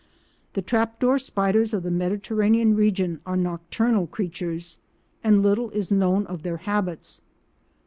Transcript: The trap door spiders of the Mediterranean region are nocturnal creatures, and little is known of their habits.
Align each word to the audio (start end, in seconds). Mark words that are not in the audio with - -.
The 0.53 0.63
trap 0.63 0.99
door 0.99 1.19
spiders 1.19 1.75
of 1.75 1.83
the 1.83 1.91
Mediterranean 1.91 2.75
region 2.75 3.19
are 3.23 3.37
nocturnal 3.37 4.07
creatures, 4.07 4.79
and 5.23 5.43
little 5.43 5.69
is 5.69 5.91
known 5.91 6.25
of 6.25 6.41
their 6.41 6.57
habits. 6.57 7.21